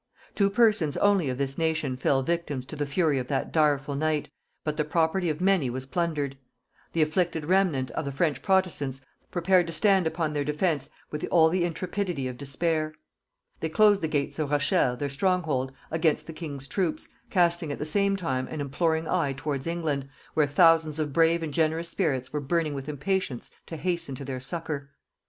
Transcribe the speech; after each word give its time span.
Two 0.33 0.49
persons 0.49 0.97
only 0.97 1.29
of 1.29 1.37
this 1.37 1.59
nation 1.59 1.95
fell 1.95 2.23
victims 2.23 2.65
to 2.65 2.75
the 2.75 2.87
fury 2.87 3.19
of 3.19 3.27
that 3.27 3.51
direful 3.51 3.93
night, 3.93 4.31
but 4.63 4.75
the 4.75 4.83
property 4.83 5.29
of 5.29 5.39
many 5.39 5.69
was 5.69 5.85
plundered. 5.85 6.39
The 6.93 7.03
afflicted 7.03 7.45
remnant 7.45 7.91
of 7.91 8.05
the 8.05 8.11
French 8.11 8.41
protestants 8.41 9.01
prepared 9.29 9.67
to 9.67 9.73
stand 9.73 10.07
upon 10.07 10.33
their 10.33 10.43
defence 10.43 10.89
with 11.11 11.23
all 11.29 11.49
the 11.49 11.63
intrepidity 11.63 12.27
of 12.27 12.35
despair. 12.35 12.95
They 13.59 13.69
closed 13.69 14.01
the 14.01 14.07
gates 14.07 14.39
of 14.39 14.49
Rochelle, 14.49 14.97
their 14.97 15.07
strong 15.07 15.43
hold, 15.43 15.71
against 15.91 16.25
the 16.25 16.33
king's 16.33 16.67
troops, 16.67 17.07
casting 17.29 17.71
at 17.71 17.77
the 17.77 17.85
same 17.85 18.15
time 18.15 18.47
an 18.47 18.59
imploring 18.59 19.07
eye 19.07 19.35
towards 19.37 19.67
England, 19.67 20.09
where 20.33 20.47
thousands 20.47 20.97
of 20.97 21.13
brave 21.13 21.43
and 21.43 21.53
generous 21.53 21.89
spirits 21.89 22.33
were 22.33 22.41
burning 22.41 22.73
with 22.73 22.89
impatience 22.89 23.51
to 23.67 23.77
hasten 23.77 24.15
to 24.15 24.25
their 24.25 24.39
succour. 24.39 24.89